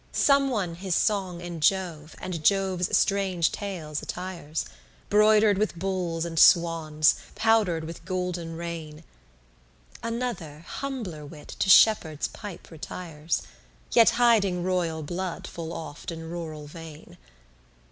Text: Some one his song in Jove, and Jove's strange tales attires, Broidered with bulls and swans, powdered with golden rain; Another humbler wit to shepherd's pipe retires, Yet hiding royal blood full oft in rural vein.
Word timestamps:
Some 0.13 0.49
one 0.49 0.73
his 0.73 0.95
song 0.95 1.41
in 1.41 1.59
Jove, 1.59 2.15
and 2.19 2.43
Jove's 2.43 2.97
strange 2.97 3.51
tales 3.51 4.01
attires, 4.01 4.65
Broidered 5.11 5.59
with 5.59 5.75
bulls 5.77 6.25
and 6.25 6.39
swans, 6.39 7.17
powdered 7.35 7.83
with 7.83 8.03
golden 8.03 8.57
rain; 8.57 9.03
Another 10.01 10.65
humbler 10.67 11.23
wit 11.23 11.49
to 11.59 11.69
shepherd's 11.69 12.27
pipe 12.27 12.71
retires, 12.71 13.43
Yet 13.91 14.09
hiding 14.17 14.63
royal 14.63 15.03
blood 15.03 15.45
full 15.45 15.71
oft 15.71 16.11
in 16.11 16.31
rural 16.31 16.65
vein. 16.65 17.15